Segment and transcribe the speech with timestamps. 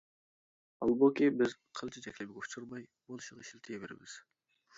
[0.83, 4.19] ھالبۇكى، بىز قىلچە چەكلىمىگە ئۇچرىماي، بولۇشىغا ئىشلىتىۋېرىمىز.